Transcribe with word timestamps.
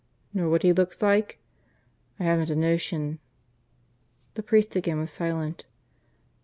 "Nor 0.33 0.49
what 0.49 0.63
he 0.63 0.73
looks 0.73 1.03
like?" 1.03 1.37
"I 2.19 2.23
haven't 2.23 2.49
a 2.49 2.55
notion." 2.55 3.19
The 4.33 4.41
priest 4.41 4.75
again 4.75 4.99
was 4.99 5.11
silent. 5.11 5.67